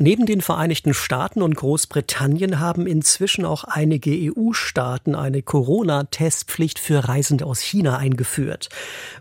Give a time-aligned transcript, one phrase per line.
[0.00, 7.44] Neben den Vereinigten Staaten und Großbritannien haben inzwischen auch einige EU-Staaten eine Corona-Testpflicht für Reisende
[7.44, 8.68] aus China eingeführt,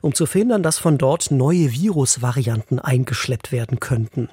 [0.02, 4.30] um zu verhindern, dass von dort neue Virusvarianten eingeschleppt werden könnten.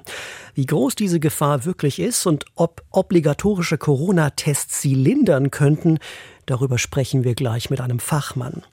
[0.53, 5.97] Wie groß diese Gefahr wirklich ist und ob obligatorische Corona-Tests sie lindern könnten,
[6.45, 8.63] Darüber sprechen wir gleich mit einem Fachmann.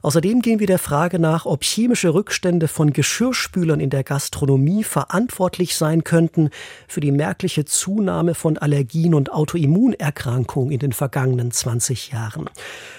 [0.00, 5.76] Außerdem gehen wir der Frage nach, ob chemische Rückstände von Geschirrspülern in der Gastronomie verantwortlich
[5.76, 6.50] sein könnten
[6.86, 12.48] für die merkliche Zunahme von Allergien und Autoimmunerkrankungen in den vergangenen 20 Jahren.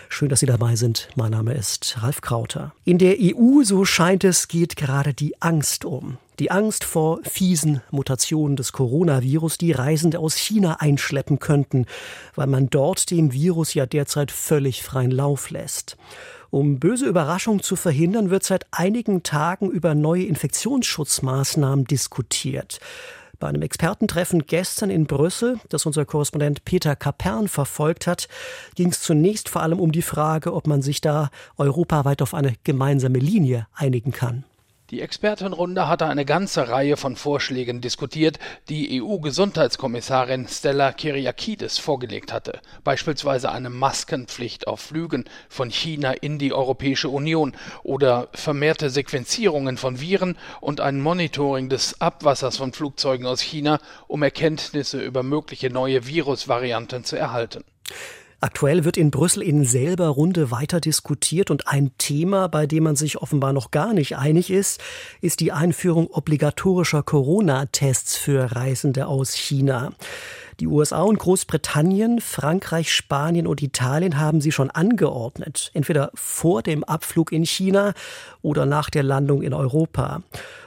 [0.10, 1.10] Schön, dass Sie dabei sind.
[1.16, 2.74] Mein Name ist Ralf Krauter.
[2.84, 6.18] In der EU, so scheint es, geht gerade die Angst um.
[6.40, 11.86] Die Angst vor fiesen Mutationen des Coronavirus, die Reisende aus China einschleppen könnten,
[12.34, 15.98] weil man dort dem Virus ja derzeit völlig freien Lauf lässt.
[16.50, 22.80] Um böse Überraschungen zu verhindern, wird seit einigen Tagen über neue Infektionsschutzmaßnahmen diskutiert.
[23.38, 28.30] Bei einem Expertentreffen gestern in Brüssel, das unser Korrespondent Peter Kapern verfolgt hat,
[28.76, 32.56] ging es zunächst vor allem um die Frage, ob man sich da europaweit auf eine
[32.64, 34.46] gemeinsame Linie einigen kann.
[34.92, 42.60] Die Expertenrunde hatte eine ganze Reihe von Vorschlägen diskutiert, die EU-Gesundheitskommissarin Stella Kyriakides vorgelegt hatte,
[42.84, 50.00] beispielsweise eine Maskenpflicht auf Flügen von China in die Europäische Union oder vermehrte Sequenzierungen von
[50.02, 56.08] Viren und ein Monitoring des Abwassers von Flugzeugen aus China, um Erkenntnisse über mögliche neue
[56.08, 57.64] Virusvarianten zu erhalten.
[58.42, 62.96] Aktuell wird in Brüssel in selber Runde weiter diskutiert und ein Thema, bei dem man
[62.96, 64.80] sich offenbar noch gar nicht einig ist,
[65.20, 69.92] ist die Einführung obligatorischer Corona-Tests für Reisende aus China.
[70.60, 76.84] Die USA und Großbritannien, Frankreich, Spanien und Italien haben sie schon angeordnet, entweder vor dem
[76.84, 77.94] Abflug in China
[78.42, 80.22] oder nach der Landung in Europa.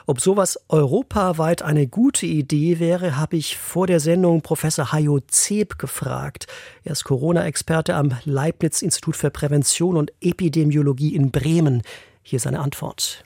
[0.06, 5.78] Ob sowas europaweit eine gute Idee wäre, habe ich vor der Sendung Professor Hajo Zeb
[5.78, 6.46] gefragt.
[6.84, 11.82] Er ist Corona-Experte am Leibniz-Institut für Prävention und Epidemiologie in Bremen.
[12.22, 13.25] Hier seine Antwort.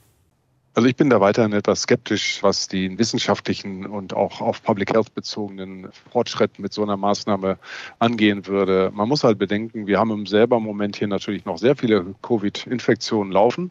[0.76, 5.14] Also ich bin da weiterhin etwas skeptisch, was den wissenschaftlichen und auch auf Public Health
[5.14, 7.56] bezogenen Fortschritt mit so einer Maßnahme
[7.98, 8.92] angehen würde.
[8.92, 13.32] Man muss halt bedenken, wir haben im selber Moment hier natürlich noch sehr viele Covid-Infektionen
[13.32, 13.70] laufen.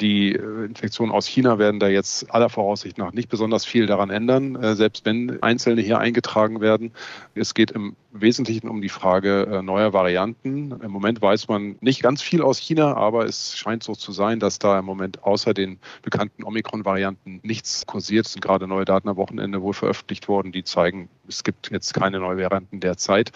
[0.00, 4.08] Die äh, Infektionen aus China werden da jetzt aller Voraussicht nach nicht besonders viel daran
[4.08, 6.92] ändern, äh, selbst wenn einzelne hier eingetragen werden.
[7.34, 10.72] Es geht im Wesentlichen um die Frage äh, neuer Varianten.
[10.72, 14.40] Im Moment weiß man nicht ganz viel aus China, aber es scheint so zu sein,
[14.40, 18.26] dass da im Moment außer den bekannten Omikron-Varianten nichts kursiert.
[18.26, 21.94] Es sind gerade neue Daten am Wochenende wohl veröffentlicht worden, die zeigen, es gibt jetzt
[21.94, 23.32] keine neuen Varianten derzeit.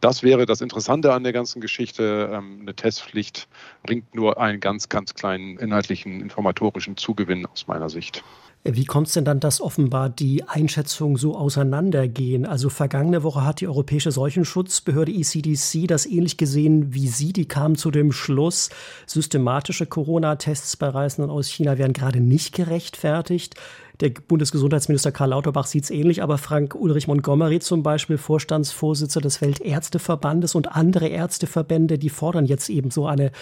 [0.00, 2.30] Das wäre das Interessante an der ganzen Geschichte.
[2.32, 3.48] Ähm, eine Testpflicht
[3.82, 8.22] bringt nur einen ganz, ganz kleinen inhaltlichen, informatorischen Zugewinn aus meiner Sicht.
[8.64, 12.44] Wie kommt es denn dann, dass offenbar die Einschätzungen so auseinandergehen?
[12.44, 17.32] Also vergangene Woche hat die Europäische Seuchenschutzbehörde ECDC das ähnlich gesehen wie Sie.
[17.32, 18.68] Die kamen zu dem Schluss,
[19.06, 23.54] systematische Corona-Tests bei Reisenden aus China werden gerade nicht gerechtfertigt.
[24.00, 29.40] Der Bundesgesundheitsminister Karl Lauterbach sieht es ähnlich, aber Frank Ulrich Montgomery zum Beispiel, Vorstandsvorsitzender des
[29.40, 33.32] Weltärzteverbandes und andere Ärzteverbände, die fordern jetzt eben so eine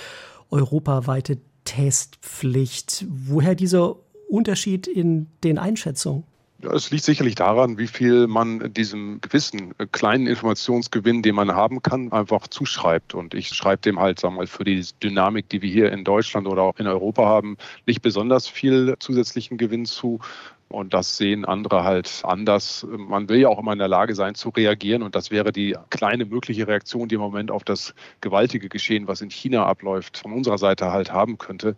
[0.51, 3.05] europaweite Testpflicht.
[3.09, 3.97] Woher diese
[4.29, 6.25] Unterschied in den Einschätzungen?
[6.63, 11.55] Ja, es liegt sicherlich daran, wie viel man diesem gewissen äh, kleinen Informationsgewinn, den man
[11.55, 13.15] haben kann, einfach zuschreibt.
[13.15, 16.03] Und ich schreibe dem halt, sagen wir mal, für die Dynamik, die wir hier in
[16.03, 20.19] Deutschland oder auch in Europa haben, nicht besonders viel zusätzlichen Gewinn zu.
[20.69, 22.87] Und das sehen andere halt anders.
[22.91, 25.03] Man will ja auch immer in der Lage sein zu reagieren.
[25.03, 29.21] Und das wäre die kleine mögliche Reaktion, die im Moment auf das gewaltige Geschehen, was
[29.21, 31.77] in China abläuft, von unserer Seite halt haben könnte.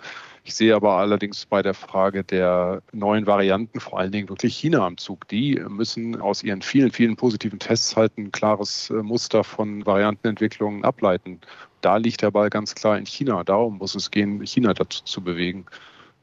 [0.48, 4.86] Ich sehe aber allerdings bei der Frage der neuen Varianten vor allen Dingen wirklich China
[4.86, 5.28] am Zug.
[5.28, 10.86] Die müssen aus ihren vielen, vielen positiven Tests halt ein klares äh, Muster von Variantenentwicklungen
[10.86, 11.38] ableiten.
[11.82, 13.44] Da liegt der Ball ganz klar in China.
[13.44, 15.66] Darum muss es gehen, China dazu zu bewegen.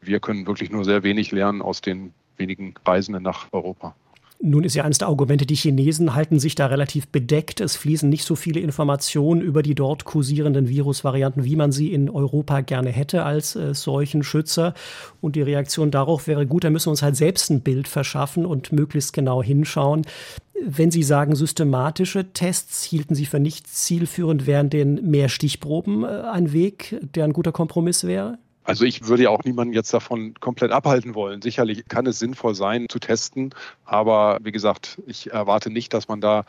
[0.02, 3.96] Wir können wirklich nur sehr wenig lernen aus den wenigen Reisenden nach Europa.
[4.48, 7.62] Nun ist ja eines der Argumente, die Chinesen halten sich da relativ bedeckt.
[7.62, 12.12] Es fließen nicht so viele Informationen über die dort kursierenden Virusvarianten, wie man sie in
[12.12, 14.76] Europa gerne hätte als äh, Seuchenschützer.
[15.20, 18.46] Und die Reaktion darauf wäre gut, da müssen wir uns halt selbst ein Bild verschaffen
[18.46, 20.04] und möglichst genau hinschauen.
[20.64, 26.22] Wenn Sie sagen, systematische Tests hielten Sie für nicht zielführend, wären denn mehr Stichproben äh,
[26.32, 28.38] ein Weg, der ein guter Kompromiss wäre?
[28.66, 31.42] Also ich würde ja auch niemanden jetzt davon komplett abhalten wollen.
[31.42, 33.54] Sicherlich kann es sinnvoll sein zu testen,
[33.86, 36.46] aber wie gesagt, ich erwarte nicht, dass man da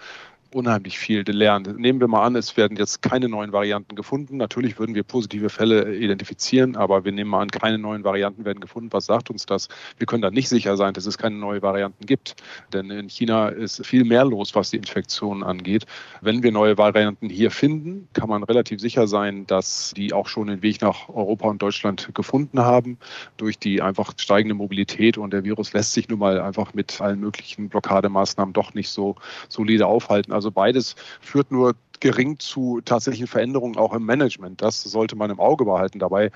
[0.57, 1.77] unheimlich viel lernen.
[1.77, 4.39] Nehmen wir mal an, es werden jetzt keine neuen Varianten gefunden.
[4.39, 8.61] Natürlich würden wir positive Fälle identifizieren, aber wir nehmen mal an, keine neuen Varianten werden
[8.61, 8.91] gefunden.
[8.93, 9.69] Was sagt uns das?
[9.99, 12.37] Wir können dann nicht sicher sein, dass es keine neuen Varianten gibt.
[12.73, 15.85] Denn in China ist viel mehr los, was die Infektionen angeht.
[16.23, 20.47] Wenn wir neue Varianten hier finden, kann man relativ sicher sein, dass die auch schon
[20.47, 22.97] den Weg nach Europa und Deutschland gefunden haben.
[23.37, 27.21] Durch die einfach steigende Mobilität und der Virus lässt sich nun mal einfach mit allen
[27.21, 29.17] möglichen Blockademaßnahmen doch nicht so
[29.51, 30.33] solide aufhalten.
[30.33, 34.61] Also beides führt nur gering zu tatsächlichen Veränderungen auch im Management.
[34.61, 35.99] Das sollte man im Auge behalten.
[35.99, 36.31] Dabei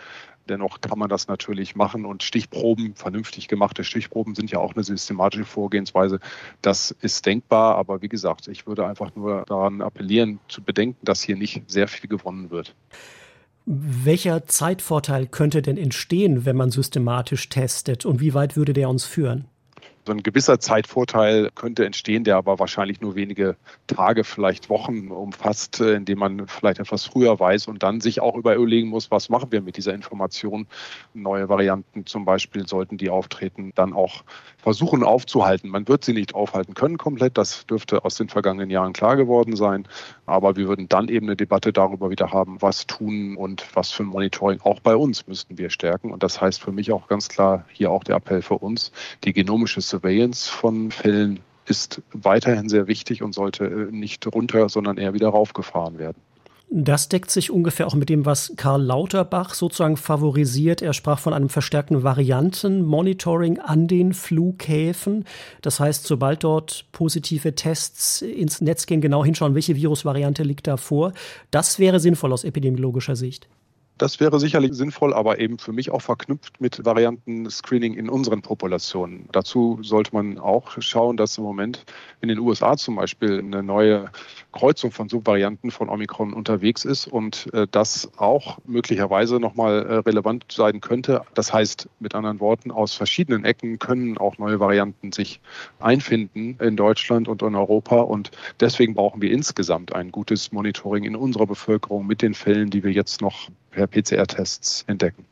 [0.51, 4.83] Dennoch kann man das natürlich machen und Stichproben, vernünftig gemachte Stichproben sind ja auch eine
[4.83, 6.19] systematische Vorgehensweise.
[6.61, 11.23] Das ist denkbar, aber wie gesagt, ich würde einfach nur daran appellieren, zu bedenken, dass
[11.23, 12.75] hier nicht sehr viel gewonnen wird.
[13.65, 19.05] Welcher Zeitvorteil könnte denn entstehen, wenn man systematisch testet und wie weit würde der uns
[19.05, 19.45] führen?
[20.07, 23.57] So ein gewisser Zeitvorteil könnte entstehen, der aber wahrscheinlich nur wenige
[23.87, 28.35] Tage, vielleicht Wochen umfasst, äh, indem man vielleicht etwas früher weiß und dann sich auch
[28.35, 30.67] überlegen muss, was machen wir mit dieser Information.
[31.13, 34.25] Neue Varianten zum Beispiel sollten die auftreten, dann auch
[34.57, 35.69] versuchen aufzuhalten.
[35.69, 39.55] Man wird sie nicht aufhalten können komplett, das dürfte aus den vergangenen Jahren klar geworden
[39.55, 39.87] sein,
[40.25, 44.03] aber wir würden dann eben eine Debatte darüber wieder haben, was tun und was für
[44.05, 46.11] ein Monitoring auch bei uns müssten wir stärken.
[46.11, 48.93] Und das heißt für mich auch ganz klar hier auch der Appell für uns,
[49.25, 54.99] die genomische Surveillance von Fällen ist weiterhin sehr wichtig und sollte äh, nicht runter, sondern
[54.99, 56.21] eher wieder raufgefahren werden.
[56.73, 60.83] Das deckt sich ungefähr auch mit dem, was Karl Lauterbach sozusagen favorisiert.
[60.83, 65.25] Er sprach von einem verstärkten Variantenmonitoring an den Flughäfen.
[65.63, 70.77] Das heißt, sobald dort positive Tests ins Netz gehen, genau hinschauen, welche Virusvariante liegt da
[70.77, 71.13] vor.
[71.51, 73.49] Das wäre sinnvoll aus epidemiologischer Sicht.
[74.01, 79.29] Das wäre sicherlich sinnvoll, aber eben für mich auch verknüpft mit Varianten-Screening in unseren Populationen.
[79.31, 81.85] Dazu sollte man auch schauen, dass im Moment
[82.23, 84.11] in den USA zum Beispiel eine neue
[84.53, 90.47] Kreuzung von Subvarianten von Omikron unterwegs ist und äh, das auch möglicherweise nochmal äh, relevant
[90.51, 91.21] sein könnte.
[91.35, 95.43] Das heißt, mit anderen Worten, aus verschiedenen Ecken können auch neue Varianten sich
[95.79, 98.31] einfinden in Deutschland und in Europa und
[98.61, 102.93] deswegen brauchen wir insgesamt ein gutes Monitoring in unserer Bevölkerung mit den Fällen, die wir
[102.93, 105.25] jetzt noch per PCR-Tests entdecken.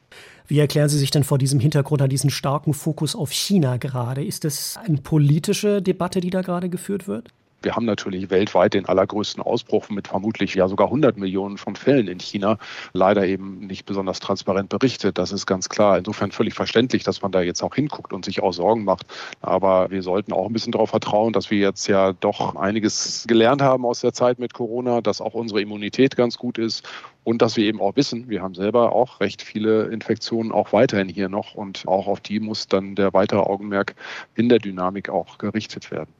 [0.47, 4.25] Wie erklären Sie sich denn vor diesem Hintergrund an diesen starken Fokus auf China gerade?
[4.25, 7.29] Ist das eine politische Debatte, die da gerade geführt wird?
[7.63, 12.07] Wir haben natürlich weltweit den allergrößten Ausbruch mit vermutlich ja sogar 100 Millionen von Fällen
[12.07, 12.57] in China.
[12.93, 15.19] Leider eben nicht besonders transparent berichtet.
[15.19, 15.99] Das ist ganz klar.
[15.99, 19.07] Insofern völlig verständlich, dass man da jetzt auch hinguckt und sich auch Sorgen macht.
[19.41, 23.61] Aber wir sollten auch ein bisschen darauf vertrauen, dass wir jetzt ja doch einiges gelernt
[23.61, 26.89] haben aus der Zeit mit Corona, dass auch unsere Immunität ganz gut ist
[27.25, 31.09] und dass wir eben auch wissen, wir haben selber auch recht viele Infektionen auch weiterhin
[31.09, 33.95] hier noch und auch auf die muss dann der weitere Augenmerk
[34.35, 36.18] in der Dynamik auch gerichtet werden.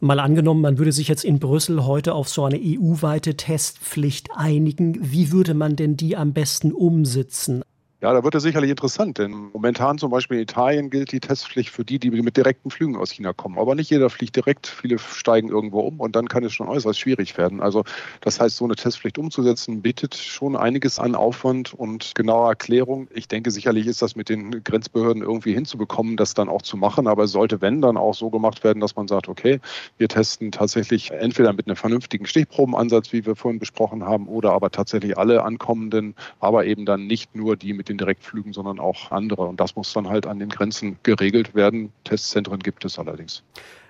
[0.00, 4.96] Mal angenommen, man würde sich jetzt in Brüssel heute auf so eine EU-weite Testpflicht einigen.
[5.00, 7.64] Wie würde man denn die am besten umsetzen?
[8.00, 11.70] Ja, da wird es sicherlich interessant, denn momentan zum Beispiel in Italien gilt die Testpflicht
[11.70, 13.58] für die, die mit direkten Flügen aus China kommen.
[13.58, 16.96] Aber nicht jeder fliegt direkt, viele steigen irgendwo um und dann kann es schon äußerst
[16.96, 17.60] schwierig werden.
[17.60, 17.82] Also
[18.20, 23.08] das heißt, so eine Testpflicht umzusetzen, bietet schon einiges an Aufwand und genauer Erklärung.
[23.12, 27.08] Ich denke, sicherlich ist das mit den Grenzbehörden irgendwie hinzubekommen, das dann auch zu machen.
[27.08, 29.58] Aber es sollte, wenn, dann auch so gemacht werden, dass man sagt, okay,
[29.96, 34.70] wir testen tatsächlich entweder mit einem vernünftigen Stichprobenansatz, wie wir vorhin besprochen haben, oder aber
[34.70, 39.42] tatsächlich alle ankommenden, aber eben dann nicht nur die mit den Direktflügen, sondern auch andere.
[39.42, 41.92] Und das muss dann halt an den Grenzen geregelt werden.
[42.04, 43.42] Testzentren gibt es allerdings.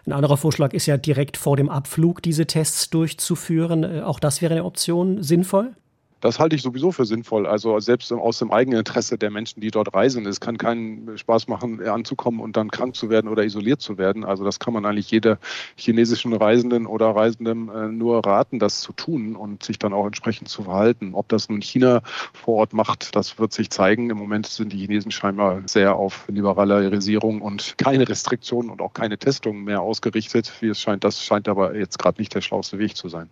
[0.06, 3.84] Ein anderer Vorschlag ist ja direkt vor dem Abflug diese Tests durchzuführen.
[3.84, 5.75] Äh, auch das wäre eine Option sinnvoll?
[6.20, 7.46] Das halte ich sowieso für sinnvoll.
[7.46, 10.27] Also selbst aus dem eigenen Interesse der Menschen, die dort reisen.
[10.27, 14.25] Es kann keinen Spaß machen, anzukommen und dann krank zu werden oder isoliert zu werden.
[14.25, 15.39] Also das kann man eigentlich jeder
[15.77, 20.48] chinesischen Reisenden oder Reisenden äh, nur raten, das zu tun und sich dann auch entsprechend
[20.48, 21.15] zu verhalten.
[21.15, 24.10] Ob das nun China vor Ort macht, das wird sich zeigen.
[24.10, 29.19] Im Moment sind die Chinesen scheinbar sehr auf Liberalisierung und keine Restriktionen und auch keine
[29.19, 30.53] Testungen mehr ausgerichtet.
[30.60, 33.31] Wie es scheint, das scheint aber jetzt gerade nicht der schlauste Weg zu sein.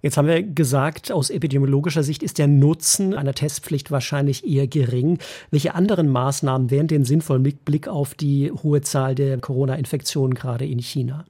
[0.00, 5.18] Jetzt haben wir gesagt, aus epidemiologischer Sicht ist der Nutzen einer Testpflicht wahrscheinlich eher gering.
[5.50, 10.66] Welche anderen Maßnahmen wären denn sinnvoll mit Blick auf die hohe Zahl der Corona-Infektionen gerade
[10.66, 11.24] in China?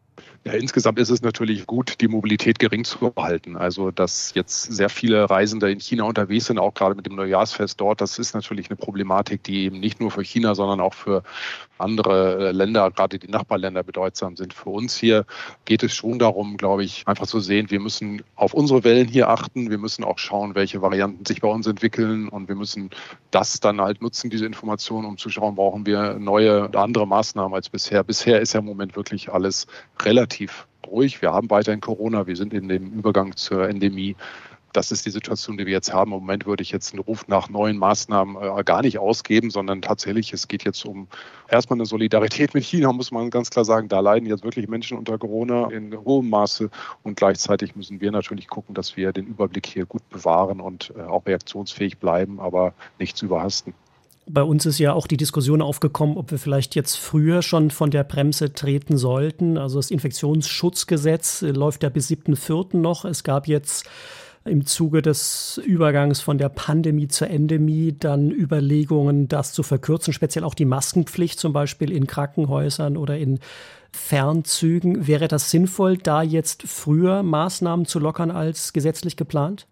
[0.44, 3.56] Ja, insgesamt ist es natürlich gut, die Mobilität gering zu halten.
[3.56, 7.80] Also, dass jetzt sehr viele Reisende in China unterwegs sind, auch gerade mit dem Neujahrsfest
[7.80, 11.22] dort, das ist natürlich eine Problematik, die eben nicht nur für China, sondern auch für
[11.76, 14.54] andere Länder, gerade die Nachbarländer bedeutsam sind.
[14.54, 15.26] Für uns hier
[15.64, 19.28] geht es schon darum, glaube ich, einfach zu sehen, wir müssen auf unsere Wellen hier
[19.28, 19.70] achten.
[19.70, 22.90] Wir müssen auch schauen, welche Varianten sich bei uns entwickeln und wir müssen
[23.30, 27.54] das dann halt nutzen, diese Informationen, um zu schauen, brauchen wir neue oder andere Maßnahmen
[27.54, 28.02] als bisher.
[28.02, 29.66] Bisher ist ja im Moment wirklich alles
[30.00, 30.37] relativ
[30.86, 31.22] ruhig.
[31.22, 32.26] Wir haben weiterhin Corona.
[32.26, 34.16] Wir sind in dem Übergang zur Endemie
[34.72, 36.12] das ist die Situation, die wir jetzt haben.
[36.12, 39.82] Im Moment würde ich jetzt einen Ruf nach neuen Maßnahmen äh, gar nicht ausgeben, sondern
[39.82, 41.08] tatsächlich, es geht jetzt um
[41.48, 43.88] erstmal eine Solidarität mit China, muss man ganz klar sagen.
[43.88, 46.70] Da leiden jetzt wirklich Menschen unter Corona in hohem Maße
[47.02, 51.02] und gleichzeitig müssen wir natürlich gucken, dass wir den Überblick hier gut bewahren und äh,
[51.02, 53.74] auch reaktionsfähig bleiben, aber nichts überhasten.
[54.30, 57.90] Bei uns ist ja auch die Diskussion aufgekommen, ob wir vielleicht jetzt früher schon von
[57.90, 59.56] der Bremse treten sollten.
[59.56, 62.76] Also das Infektionsschutzgesetz äh, läuft ja bis 7.4.
[62.76, 63.06] noch.
[63.06, 63.88] Es gab jetzt
[64.44, 70.44] im Zuge des Übergangs von der Pandemie zur Endemie dann Überlegungen, das zu verkürzen, speziell
[70.44, 73.40] auch die Maskenpflicht zum Beispiel in Krankenhäusern oder in
[73.92, 75.06] Fernzügen.
[75.06, 79.66] Wäre das sinnvoll, da jetzt früher Maßnahmen zu lockern als gesetzlich geplant?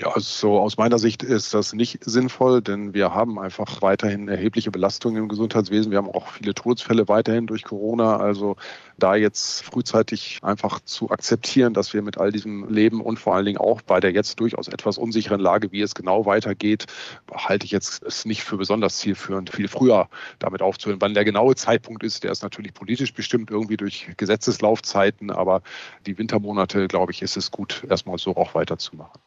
[0.00, 4.70] Ja, also aus meiner Sicht ist das nicht sinnvoll, denn wir haben einfach weiterhin erhebliche
[4.70, 5.90] Belastungen im Gesundheitswesen.
[5.90, 8.16] Wir haben auch viele Todesfälle weiterhin durch Corona.
[8.16, 8.54] Also
[8.96, 13.46] da jetzt frühzeitig einfach zu akzeptieren, dass wir mit all diesem leben und vor allen
[13.46, 16.86] Dingen auch bei der jetzt durchaus etwas unsicheren Lage, wie es genau weitergeht,
[17.34, 21.00] halte ich jetzt es nicht für besonders zielführend, viel früher damit aufzuhören.
[21.00, 25.62] Wann der genaue Zeitpunkt ist, der ist natürlich politisch bestimmt irgendwie durch Gesetzeslaufzeiten, aber
[26.06, 29.20] die Wintermonate, glaube ich, ist es gut, erstmal so auch weiterzumachen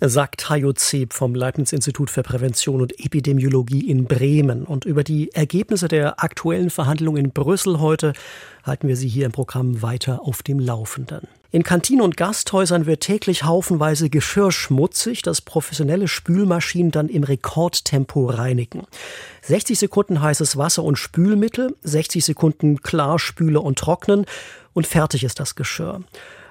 [0.00, 4.64] sagt Hajo Zeb vom Leibniz-Institut für Prävention und Epidemiologie in Bremen.
[4.64, 8.12] Und über die Ergebnisse der aktuellen Verhandlungen in Brüssel heute
[8.64, 11.28] halten wir Sie hier im Programm weiter auf dem Laufenden.
[11.50, 18.26] In Kantinen und Gasthäusern wird täglich haufenweise Geschirr schmutzig, das professionelle Spülmaschinen dann im Rekordtempo
[18.26, 18.82] reinigen.
[19.42, 24.26] 60 Sekunden heißes Wasser und Spülmittel, 60 Sekunden Klarspüle und Trocknen
[24.74, 26.02] und fertig ist das Geschirr.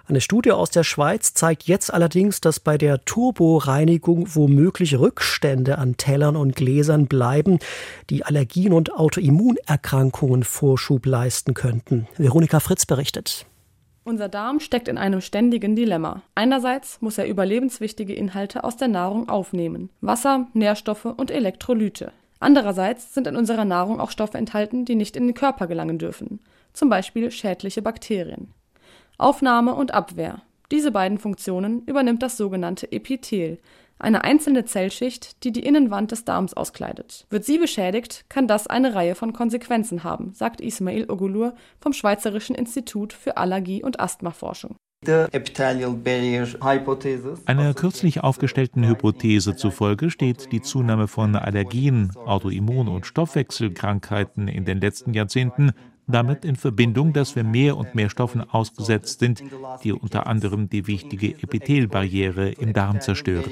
[0.08, 5.98] Eine Studie aus der Schweiz zeigt jetzt allerdings, dass bei der Turboreinigung womöglich Rückstände an
[5.98, 7.58] Tellern und Gläsern bleiben,
[8.12, 12.08] die Allergien und Autoimmunerkrankungen Vorschub leisten könnten.
[12.18, 13.48] Veronika Fritz berichtet.
[14.04, 16.22] Unser Darm steckt in einem ständigen Dilemma.
[16.36, 19.90] Einerseits muss er überlebenswichtige Inhalte aus der Nahrung aufnehmen.
[20.02, 22.12] Wasser, Nährstoffe und Elektrolyte.
[22.40, 26.40] Andererseits sind in unserer Nahrung auch Stoffe enthalten, die nicht in den Körper gelangen dürfen.
[26.74, 28.54] Zum Beispiel schädliche Bakterien.
[29.18, 30.42] Aufnahme und Abwehr.
[30.72, 33.60] Diese beiden Funktionen übernimmt das sogenannte Epithel,
[33.98, 37.26] eine einzelne Zellschicht, die die Innenwand des Darms auskleidet.
[37.30, 42.56] Wird sie beschädigt, kann das eine Reihe von Konsequenzen haben, sagt Ismail Ogulur vom Schweizerischen
[42.56, 44.76] Institut für Allergie- und Asthmaforschung.
[47.46, 54.82] Einer kürzlich aufgestellten Hypothese zufolge steht die Zunahme von Allergien, Autoimmun- und Stoffwechselkrankheiten in den
[54.82, 55.74] letzten Jahrzehnten
[56.08, 59.44] damit in Verbindung, dass wir mehr und mehr Stoffen ausgesetzt sind,
[59.84, 63.50] die unter anderem die wichtige Epithelbarriere im Darm zerstören.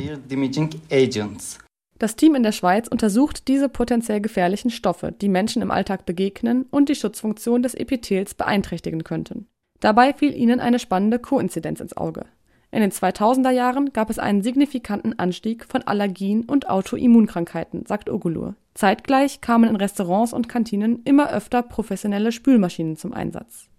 [2.00, 6.66] Das Team in der Schweiz untersucht diese potenziell gefährlichen Stoffe, die Menschen im Alltag begegnen
[6.70, 9.48] und die Schutzfunktion des Epithels beeinträchtigen könnten.
[9.80, 12.26] Dabei fiel ihnen eine spannende Koinzidenz ins Auge.
[12.72, 18.56] In den 2000er Jahren gab es einen signifikanten Anstieg von Allergien und Autoimmunkrankheiten, sagt Ogulur.
[18.74, 23.70] Zeitgleich kamen in Restaurants und Kantinen immer öfter professionelle Spülmaschinen zum Einsatz.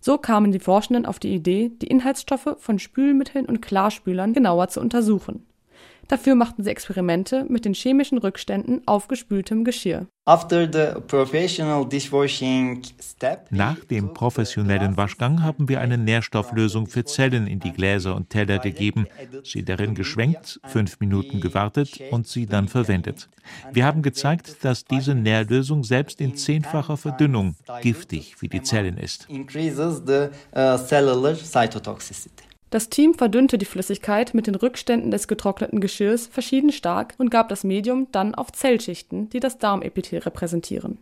[0.00, 4.80] So kamen die Forschenden auf die Idee, die Inhaltsstoffe von Spülmitteln und Klarspülern genauer zu
[4.80, 5.46] untersuchen
[6.08, 10.06] Dafür machten sie Experimente mit den chemischen Rückständen aufgespültem Geschirr.
[13.50, 18.58] Nach dem professionellen Waschgang haben wir eine Nährstofflösung für Zellen in die Gläser und Teller
[18.58, 19.06] gegeben,
[19.42, 23.28] sie darin geschwenkt, fünf Minuten gewartet und sie dann verwendet.
[23.72, 29.28] Wir haben gezeigt, dass diese Nährlösung selbst in zehnfacher Verdünnung giftig für die Zellen ist.
[32.74, 37.48] Das Team verdünnte die Flüssigkeit mit den Rückständen des getrockneten Geschirrs verschieden stark und gab
[37.48, 40.98] das Medium dann auf Zellschichten, die das Darmepithel repräsentieren.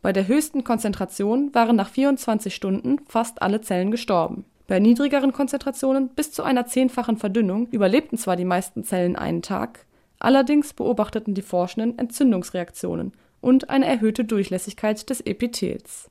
[0.00, 4.44] Bei der höchsten Konzentration waren nach 24 Stunden fast alle Zellen gestorben.
[4.68, 9.86] Bei niedrigeren Konzentrationen bis zu einer zehnfachen Verdünnung überlebten zwar die meisten Zellen einen Tag,
[10.20, 13.10] allerdings beobachteten die Forschenden Entzündungsreaktionen
[13.40, 16.10] und eine erhöhte Durchlässigkeit des Epithels.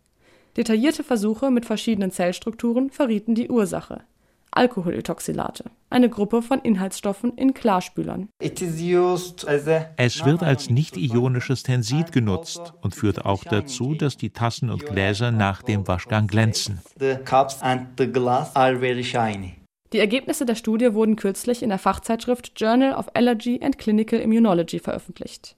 [0.58, 4.02] Detaillierte Versuche mit verschiedenen Zellstrukturen verrieten die Ursache
[4.58, 8.28] Alkoholetoxylate, eine Gruppe von Inhaltsstoffen in Klarspülern.
[8.40, 8.60] Es
[10.26, 15.62] wird als nicht-ionisches Tensid genutzt und führt auch dazu, dass die Tassen und Gläser nach
[15.62, 16.82] dem Waschgang glänzen.
[19.94, 24.80] Die Ergebnisse der Studie wurden kürzlich in der Fachzeitschrift Journal of Allergy and Clinical Immunology
[24.80, 25.56] veröffentlicht.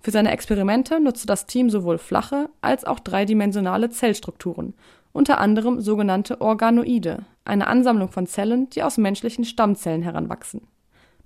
[0.00, 4.74] Für seine Experimente nutzte das Team sowohl flache als auch dreidimensionale Zellstrukturen
[5.16, 10.68] unter anderem sogenannte Organoide, eine Ansammlung von Zellen, die aus menschlichen Stammzellen heranwachsen.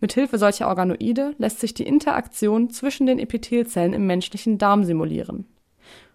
[0.01, 5.47] Mithilfe solcher Organoide lässt sich die Interaktion zwischen den Epithelzellen im menschlichen Darm simulieren.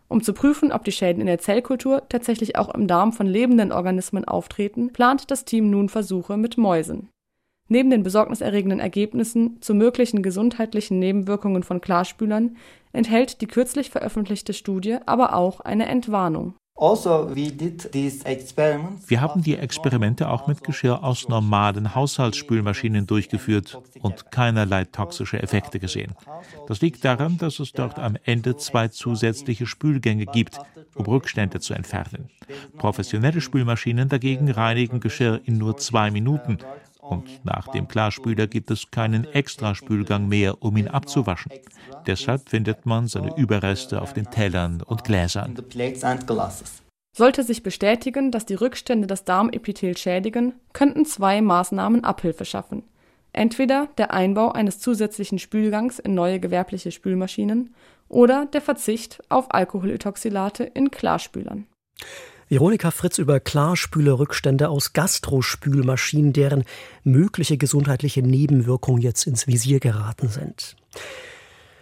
[0.08, 3.72] Um zu prüfen, ob die Schäden in der Zellkultur tatsächlich auch im Darm von lebenden
[3.72, 7.10] Organismen auftreten, plant das Team nun Versuche mit Mäusen.
[7.67, 12.58] Neben den besorgniserregenden Ergebnissen zu möglichen gesundheitlichen Nebenwirkungen von Klarspülern
[12.94, 16.53] enthält die kürzlich veröffentlichte Studie aber auch eine Entwarnung.
[16.77, 25.41] Also, Wir haben die Experimente auch mit Geschirr aus normalen Haushaltsspülmaschinen durchgeführt und keinerlei toxische
[25.41, 26.15] Effekte gesehen.
[26.67, 30.60] Das liegt daran, dass es dort am Ende zwei zusätzliche Spülgänge gibt,
[30.96, 32.29] um Rückstände zu entfernen.
[32.77, 36.58] Professionelle Spülmaschinen dagegen reinigen Geschirr in nur zwei Minuten
[37.10, 41.52] und nach dem Klarspüler gibt es keinen Extraspülgang mehr, um ihn abzuwaschen.
[42.08, 45.56] Deshalb findet man seine Überreste auf den Tellern und Gläsern.
[47.18, 52.84] Sollte sich bestätigen, dass die Rückstände das Darmepithel schädigen, könnten zwei Maßnahmen Abhilfe schaffen.
[53.32, 57.74] Entweder der Einbau eines zusätzlichen Spülgangs in neue gewerbliche Spülmaschinen
[58.10, 61.68] oder der Verzicht auf Alkoholetoxylate in Klarspülern.
[62.48, 66.64] Veronika Fritz über Klarspülerrückstände aus Gastrospülmaschinen, deren
[67.04, 70.75] mögliche gesundheitliche Nebenwirkungen jetzt ins Visier geraten sind.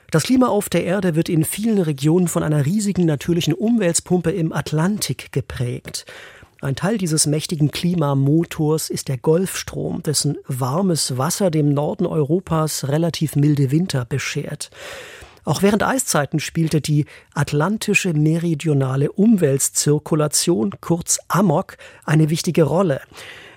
[0.09, 4.53] Das Klima auf der Erde wird in vielen Regionen von einer riesigen natürlichen Umweltpumpe im
[4.53, 6.05] Atlantik geprägt.
[6.61, 13.35] Ein Teil dieses mächtigen Klimamotors ist der Golfstrom, dessen warmes Wasser dem Norden Europas relativ
[13.35, 14.69] milde Winter beschert.
[15.45, 23.01] Auch während Eiszeiten spielte die Atlantische Meridionale Umweltzirkulation, kurz AMOC, eine wichtige Rolle.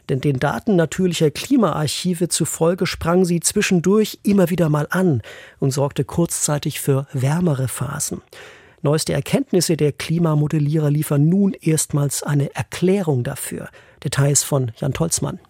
[0.08, 5.22] Denn den Daten natürlicher Klimaarchive zufolge sprang sie zwischendurch immer wieder mal an
[5.58, 8.20] und sorgte kurzzeitig für wärmere Phasen.
[8.82, 13.68] Neueste Erkenntnisse der Klimamodellierer liefern nun erstmals eine Erklärung dafür.
[14.04, 15.40] Details von Jan Tolzmann.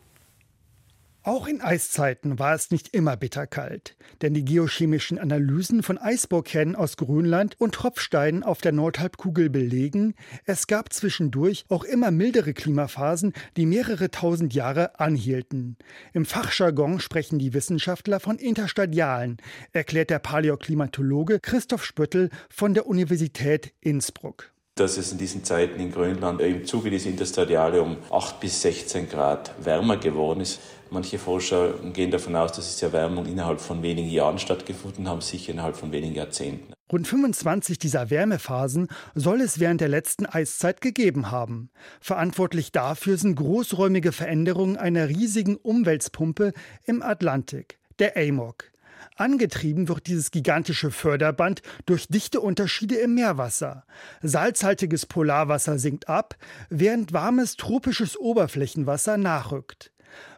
[1.26, 6.97] Auch in Eiszeiten war es nicht immer bitterkalt, denn die geochemischen Analysen von Eisbohrkernen aus
[6.97, 10.14] Grönland und Tropfsteinen auf der Nordhalbkugel belegen,
[10.45, 15.76] es gab zwischendurch auch immer mildere Klimaphasen, die mehrere tausend Jahre anhielten.
[16.12, 19.38] Im Fachjargon sprechen die Wissenschaftler von Interstadialen,
[19.73, 25.90] erklärt der Paläoklimatologe Christoph Spöttel von der Universität Innsbruck dass es in diesen Zeiten in
[25.90, 30.61] Grönland im Zuge dieser Interstadiale um 8 bis 16 Grad wärmer geworden ist.
[30.90, 35.52] Manche Forscher gehen davon aus, dass diese Erwärmung innerhalb von wenigen Jahren stattgefunden haben, sicher
[35.52, 36.73] innerhalb von wenigen Jahrzehnten.
[36.93, 41.71] Rund 25 dieser Wärmephasen soll es während der letzten Eiszeit gegeben haben.
[42.00, 46.52] Verantwortlich dafür sind großräumige Veränderungen einer riesigen Umweltpumpe
[46.84, 48.71] im Atlantik, der AMOC.
[49.17, 53.84] Angetrieben wird dieses gigantische Förderband durch dichte Unterschiede im Meerwasser.
[54.23, 56.37] Salzhaltiges Polarwasser sinkt ab,
[56.69, 59.91] während warmes tropisches Oberflächenwasser nachrückt.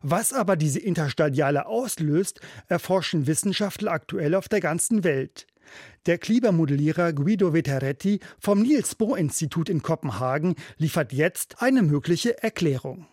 [0.03, 5.47] Was aber diese Interstadiale auslöst, erforschen Wissenschaftler aktuell auf der ganzen Welt.
[6.07, 13.07] Der Klimamodellierer Guido Veteretti vom Niels Bohr Institut in Kopenhagen liefert jetzt eine mögliche Erklärung.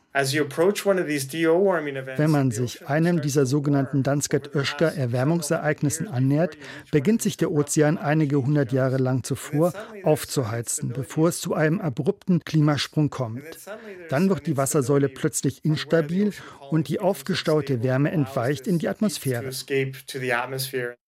[2.16, 6.58] Wenn man sich einem dieser sogenannten Dansgaard-Oeschger-Erwärmungsereignissen annähert,
[6.90, 9.74] beginnt sich der Ozean einige hundert Jahre lang zuvor
[10.04, 13.44] aufzuheizen, bevor es zu einem abrupten Klimasprung kommt.
[14.08, 16.32] Dann wird die Wassersäule plötzlich instabil
[16.70, 19.50] und die aufgestaute Wärme entweicht in die Atmosphäre.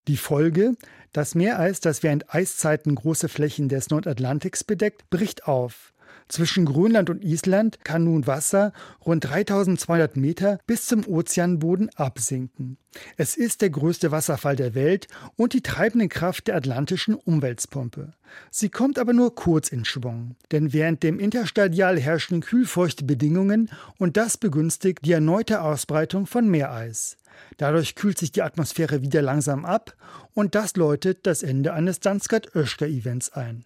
[0.06, 0.74] Die Folge?
[1.14, 5.94] Das Meereis, das während Eiszeiten große Flächen des Nordatlantiks bedeckt, bricht auf.
[6.28, 8.72] Zwischen Grönland und Island kann nun Wasser
[9.04, 12.76] rund 3200 Meter bis zum Ozeanboden absinken.
[13.16, 18.12] Es ist der größte Wasserfall der Welt und die treibende Kraft der atlantischen Umweltpumpe.
[18.50, 24.16] Sie kommt aber nur kurz in Schwung, denn während dem Interstadial herrschen kühlfeuchte Bedingungen und
[24.16, 27.16] das begünstigt die erneute Ausbreitung von Meereis.
[27.56, 29.94] Dadurch kühlt sich die Atmosphäre wieder langsam ab
[30.34, 33.64] und das läutet das Ende eines Dansgaard-Oeschger-Events ein.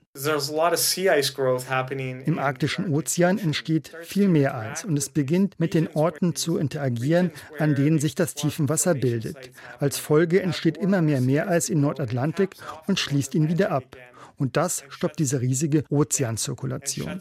[2.27, 7.75] Im arktischen Ozean entsteht viel Meereis und es beginnt mit den Orten zu interagieren, an
[7.75, 9.12] denen sich das Tiefenwasser bildet.
[9.79, 13.97] Als Folge entsteht immer mehr Meereis im Nordatlantik und schließt ihn wieder ab.
[14.37, 17.21] Und das stoppt diese riesige Ozeanzirkulation.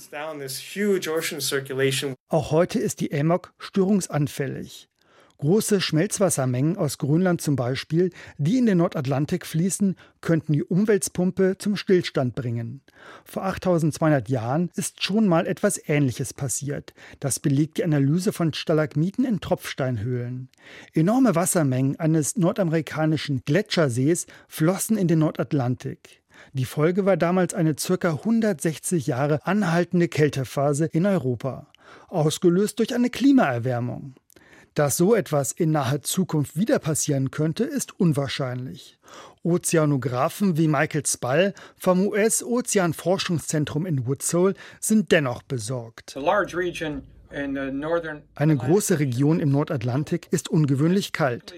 [2.30, 4.91] Auch heute ist die AMOC störungsanfällig.
[5.42, 11.78] Große Schmelzwassermengen aus Grönland zum Beispiel, die in den Nordatlantik fließen, könnten die Umweltpumpe zum
[11.78, 12.82] Stillstand bringen.
[13.26, 16.94] Vor 8200 Jahren ist schon mal etwas Ähnliches passiert.
[17.20, 20.50] Das belegt die Analyse von Stalagmiten in Tropfsteinhöhlen.
[20.94, 26.22] Enorme Wassermengen eines nordamerikanischen Gletschersees flossen in den Nordatlantik.
[26.54, 28.10] Die Folge war damals eine ca.
[28.12, 31.66] 160 Jahre anhaltende Kältephase in Europa,
[32.10, 34.14] ausgelöst durch eine Klimaerwärmung.
[34.74, 38.98] Dass so etwas in naher Zukunft wieder passieren könnte, ist unwahrscheinlich.
[39.44, 46.16] Ozeanographen wie Michael Spall vom US-Ozeanforschungszentrum in Woodsole sind dennoch besorgt.
[48.36, 51.54] Eine große Region im Nordatlantik ist ungewöhnlich kalt.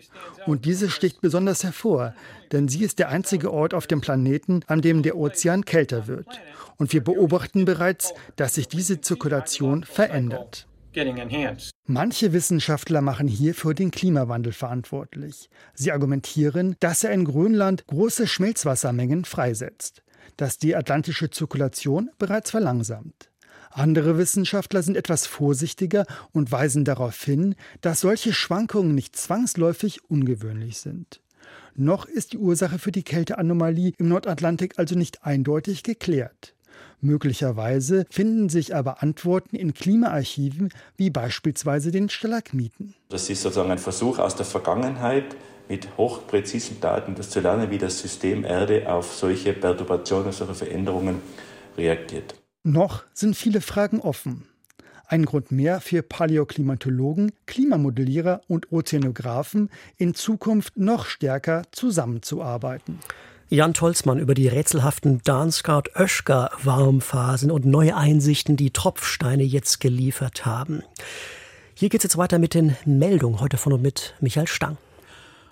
[0.45, 2.15] Und diese sticht besonders hervor,
[2.51, 6.27] denn sie ist der einzige Ort auf dem Planeten, an dem der Ozean kälter wird.
[6.77, 10.67] Und wir beobachten bereits, dass sich diese Zirkulation verändert.
[11.85, 15.49] Manche Wissenschaftler machen hierfür den Klimawandel verantwortlich.
[15.73, 20.03] Sie argumentieren, dass er in Grönland große Schmelzwassermengen freisetzt,
[20.37, 23.29] dass die atlantische Zirkulation bereits verlangsamt.
[23.71, 30.77] Andere Wissenschaftler sind etwas vorsichtiger und weisen darauf hin, dass solche Schwankungen nicht zwangsläufig ungewöhnlich
[30.77, 31.21] sind.
[31.75, 36.52] Noch ist die Ursache für die Kälteanomalie im Nordatlantik also nicht eindeutig geklärt.
[37.03, 42.95] Möglicherweise finden sich aber Antworten in Klimaarchiven wie beispielsweise den Stalagmiten.
[43.09, 45.35] Das ist sozusagen ein Versuch aus der Vergangenheit,
[45.67, 51.21] mit hochpräzisen Daten das zu lernen, wie das System Erde auf solche Perturbationen, solche Veränderungen
[51.77, 52.35] reagiert.
[52.63, 54.47] Noch sind viele Fragen offen.
[55.05, 62.99] Ein Grund mehr für Paläoklimatologen, Klimamodellierer und Ozeanographen, in Zukunft noch stärker zusammenzuarbeiten.
[63.53, 70.81] Jan Tolzmann über die rätselhaften Darmstadt-Oeschger-Warmphasen und neue Einsichten, die Tropfsteine jetzt geliefert haben.
[71.75, 74.77] Hier geht es jetzt weiter mit den Meldungen heute von und mit Michael Stang.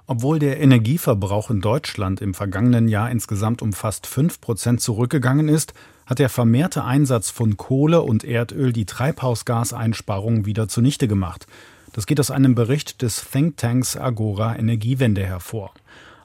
[0.08, 5.76] Obwohl der Energieverbrauch in Deutschland im vergangenen Jahr insgesamt um fast 5 Prozent zurückgegangen ist,
[6.08, 11.46] hat der vermehrte Einsatz von Kohle und Erdöl die Treibhausgaseinsparungen wieder zunichte gemacht.
[11.94, 15.72] Das geht aus einem Bericht des Thinktanks Agora Energiewende hervor.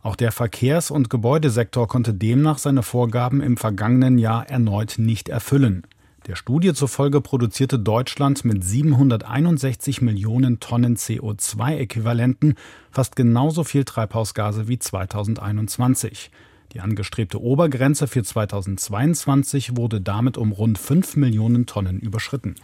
[0.06, 5.82] Auch der Verkehrs- und Gebäudesektor konnte demnach seine Vorgaben im vergangenen Jahr erneut nicht erfüllen.
[6.28, 12.54] Der Studie zufolge produzierte Deutschland mit 761 Millionen Tonnen CO2-Äquivalenten
[12.92, 16.30] fast genauso viel Treibhausgase wie 2021.
[16.72, 22.54] Die angestrebte Obergrenze für 2022 wurde damit um rund 5 Millionen Tonnen überschritten.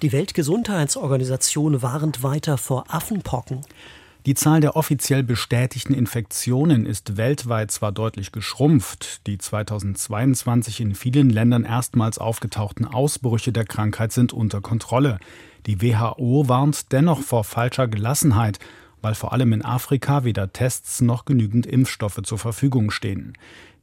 [0.00, 3.62] Die Weltgesundheitsorganisation warnt weiter vor Affenpocken.
[4.26, 11.28] Die Zahl der offiziell bestätigten Infektionen ist weltweit zwar deutlich geschrumpft, die 2022 in vielen
[11.28, 15.18] Ländern erstmals aufgetauchten Ausbrüche der Krankheit sind unter Kontrolle.
[15.66, 18.58] Die WHO warnt dennoch vor falscher Gelassenheit
[19.04, 23.34] weil vor allem in Afrika weder Tests noch genügend Impfstoffe zur Verfügung stehen.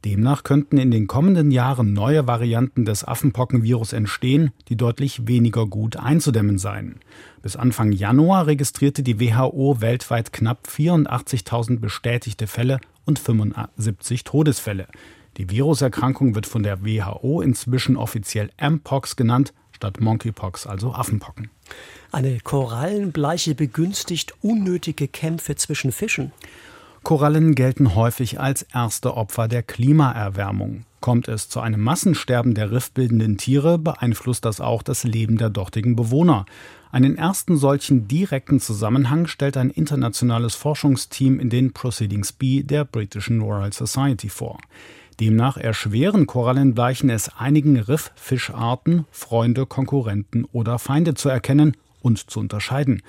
[0.04, 5.96] Demnach könnten in den kommenden Jahren neue Varianten des Affenpockenvirus entstehen, die deutlich weniger gut
[5.96, 6.96] einzudämmen seien.
[7.40, 14.88] Bis Anfang Januar registrierte die WHO weltweit knapp 84.000 bestätigte Fälle und 75 Todesfälle.
[15.36, 21.48] Die Viruserkrankung wird von der WHO inzwischen offiziell Mpox genannt, statt Monkeypox, also Affenpocken.
[22.10, 26.32] Eine Korallenbleiche begünstigt unnötige Kämpfe zwischen Fischen.
[27.02, 30.84] Korallen gelten häufig als erste Opfer der Klimaerwärmung.
[31.00, 35.96] Kommt es zu einem Massensterben der riffbildenden Tiere, beeinflusst das auch das Leben der dortigen
[35.96, 36.46] Bewohner.
[36.92, 43.40] Einen ersten solchen direkten Zusammenhang stellt ein internationales Forschungsteam in den Proceedings B der britischen
[43.40, 44.58] Royal Society vor.
[45.18, 53.02] Demnach erschweren Korallenbleichen es einigen Rifffischarten, Freunde, Konkurrenten oder Feinde zu erkennen und zu unterscheiden.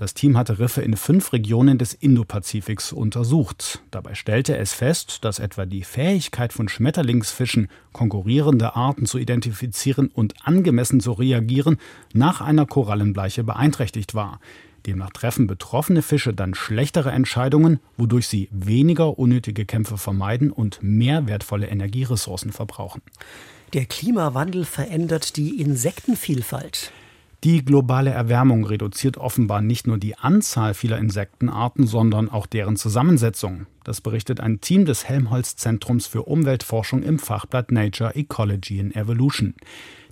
[0.00, 3.82] Das Team hatte Riffe in fünf Regionen des Indopazifiks untersucht.
[3.90, 10.32] Dabei stellte es fest, dass etwa die Fähigkeit von Schmetterlingsfischen, konkurrierende Arten zu identifizieren und
[10.42, 11.76] angemessen zu reagieren,
[12.14, 14.40] nach einer Korallenbleiche beeinträchtigt war.
[14.86, 21.26] Demnach treffen betroffene Fische dann schlechtere Entscheidungen, wodurch sie weniger unnötige Kämpfe vermeiden und mehr
[21.26, 23.02] wertvolle Energieressourcen verbrauchen.
[23.74, 26.90] Der Klimawandel verändert die Insektenvielfalt.
[27.42, 33.66] Die globale Erwärmung reduziert offenbar nicht nur die Anzahl vieler Insektenarten, sondern auch deren Zusammensetzung.
[33.82, 39.54] Das berichtet ein Team des Helmholtz Zentrums für Umweltforschung im Fachblatt Nature Ecology and Evolution.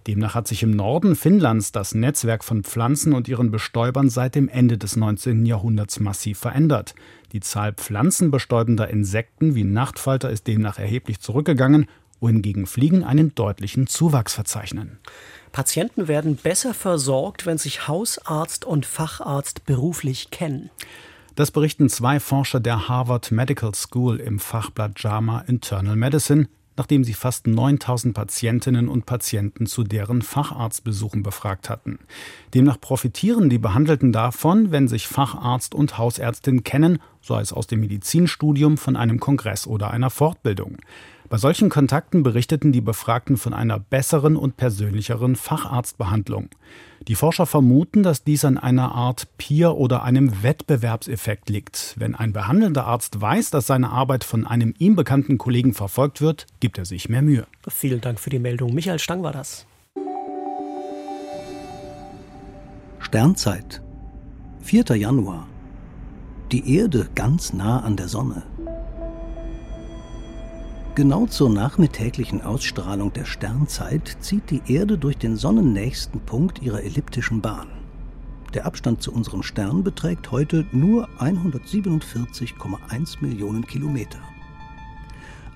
[0.06, 4.48] Demnach hat sich im Norden Finnlands das Netzwerk von Pflanzen und ihren Bestäubern seit dem
[4.48, 5.44] Ende des 19.
[5.44, 6.94] Jahrhunderts massiv verändert.
[7.32, 11.88] Die Zahl pflanzenbestäubender Insekten wie Nachtfalter ist demnach erheblich zurückgegangen,
[12.20, 14.98] wohingegen Fliegen einen deutlichen Zuwachs verzeichnen.
[15.52, 20.70] Patienten werden besser versorgt, wenn sich Hausarzt und Facharzt beruflich kennen.
[21.34, 27.12] Das berichten zwei Forscher der Harvard Medical School im Fachblatt JAMA Internal Medicine, nachdem sie
[27.12, 31.98] fast 9000 Patientinnen und Patienten zu deren Facharztbesuchen befragt hatten.
[32.54, 37.80] Demnach profitieren die Behandelten davon, wenn sich Facharzt und Hausärztin kennen, sei es aus dem
[37.80, 40.78] Medizinstudium, von einem Kongress oder einer Fortbildung.
[41.28, 46.48] Bei solchen Kontakten berichteten die Befragten von einer besseren und persönlicheren Facharztbehandlung.
[47.06, 51.94] Die Forscher vermuten, dass dies an einer Art Peer- oder einem Wettbewerbseffekt liegt.
[51.98, 56.46] Wenn ein behandelnder Arzt weiß, dass seine Arbeit von einem ihm bekannten Kollegen verfolgt wird,
[56.60, 57.46] gibt er sich mehr Mühe.
[57.68, 58.74] Vielen Dank für die Meldung.
[58.74, 59.66] Michael Stang war das.
[63.00, 63.82] Sternzeit.
[64.60, 64.96] 4.
[64.96, 65.46] Januar.
[66.52, 68.44] Die Erde ganz nah an der Sonne.
[70.98, 77.40] Genau zur nachmittäglichen Ausstrahlung der Sternzeit zieht die Erde durch den sonnennächsten Punkt ihrer elliptischen
[77.40, 77.68] Bahn.
[78.52, 84.18] Der Abstand zu unserem Stern beträgt heute nur 147,1 Millionen Kilometer.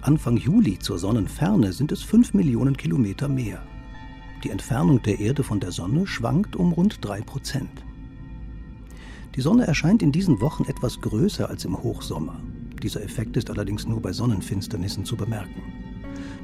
[0.00, 3.64] Anfang Juli zur Sonnenferne sind es 5 Millionen Kilometer mehr.
[4.44, 7.84] Die Entfernung der Erde von der Sonne schwankt um rund 3 Prozent.
[9.34, 12.40] Die Sonne erscheint in diesen Wochen etwas größer als im Hochsommer.
[12.82, 15.62] Dieser Effekt ist allerdings nur bei Sonnenfinsternissen zu bemerken.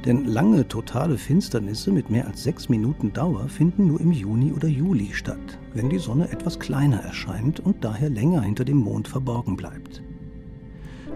[0.04, 4.68] Denn lange totale Finsternisse mit mehr als sechs Minuten Dauer finden nur im Juni oder
[4.68, 9.56] Juli statt, wenn die Sonne etwas kleiner erscheint und daher länger hinter dem Mond verborgen
[9.56, 10.02] bleibt.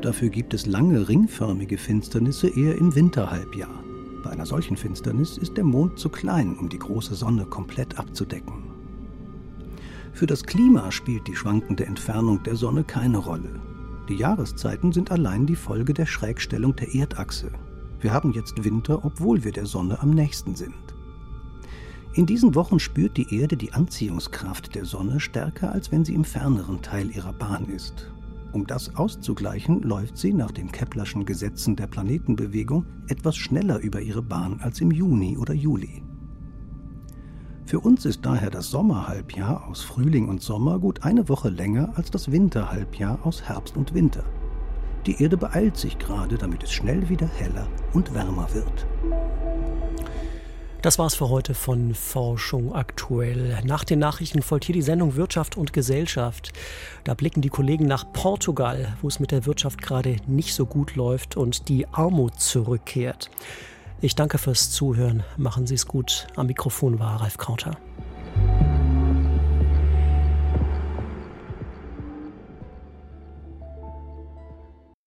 [0.01, 3.85] Dafür gibt es lange ringförmige Finsternisse eher im Winterhalbjahr.
[4.25, 8.65] Bei einer solchen Finsternis ist der Mond zu klein, um die große Sonne komplett abzudecken.
[10.13, 13.72] Für das Klima spielt die schwankende Entfernung der Sonne keine Rolle.
[14.09, 17.53] Die Jahreszeiten sind allein die Folge der Schrägstellung der Erdachse.
[18.01, 20.75] Wir haben jetzt Winter, obwohl wir der Sonne am nächsten sind.
[22.15, 26.25] In diesen Wochen spürt die Erde die Anziehungskraft der Sonne stärker, als wenn sie im
[26.25, 28.13] ferneren Teil ihrer Bahn ist.
[28.53, 34.21] Um das auszugleichen, läuft sie nach den Keplerschen Gesetzen der Planetenbewegung etwas schneller über ihre
[34.21, 36.03] Bahn als im Juni oder Juli.
[37.65, 42.11] Für uns ist daher das Sommerhalbjahr aus Frühling und Sommer gut eine Woche länger als
[42.11, 44.25] das Winterhalbjahr aus Herbst und Winter.
[45.07, 48.87] Die Erde beeilt sich gerade, damit es schnell wieder heller und wärmer wird.
[50.83, 53.57] Das war's für heute von Forschung aktuell.
[53.65, 56.53] Nach den Nachrichten folgt hier die Sendung Wirtschaft und Gesellschaft.
[57.05, 60.97] Da blicken die Kollegen nach Portugal, wo es mit der Wirtschaft gerade nicht so gut
[60.97, 63.31] läuft und die Armut zurückkehrt.
[64.05, 65.23] Ich danke fürs Zuhören.
[65.37, 66.27] Machen Sie es gut.
[66.35, 67.79] Am Mikrofon war Ralf Krauter.